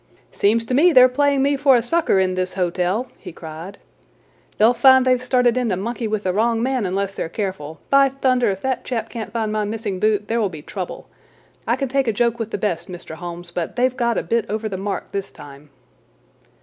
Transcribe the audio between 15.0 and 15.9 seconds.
this time."